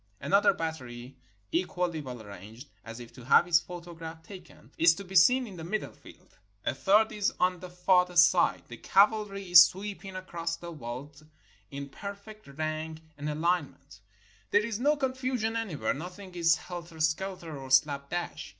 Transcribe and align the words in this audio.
Another 0.19 0.51
battery, 0.51 1.15
equally 1.51 2.01
well 2.01 2.23
arranged, 2.23 2.69
as 2.83 2.99
if 2.99 3.13
to 3.13 3.25
have 3.25 3.47
its 3.47 3.59
photograph 3.59 4.23
taken, 4.23 4.71
is 4.75 4.95
to 4.95 5.03
be 5.03 5.13
seen 5.13 5.45
in 5.45 5.57
the 5.57 5.63
middle 5.63 5.91
field; 5.93 6.39
a 6.65 6.73
third 6.73 7.11
is 7.11 7.31
on 7.39 7.59
the 7.59 7.69
farther 7.69 8.15
side. 8.15 8.63
The 8.67 8.77
cavalry 8.77 9.51
is 9.51 9.63
sweeping 9.67 10.15
across 10.15 10.55
the 10.57 10.71
veldt 10.71 11.21
in 11.69 11.87
perfect 11.89 12.47
rank 12.47 13.01
and 13.15 13.29
alignment. 13.29 13.99
460 13.99 13.99
A 13.99 14.01
MODERN 14.01 14.31
BATTLEFIELD 14.49 14.49
There 14.49 14.69
is 14.69 14.79
no 14.79 14.97
confusion 15.47 15.55
anywhere— 15.55 15.93
nothing 15.93 16.33
is 16.33 16.55
helter 16.55 16.99
skelter 16.99 17.55
or 17.55 17.69
slap 17.69 18.09
dash. 18.09 18.49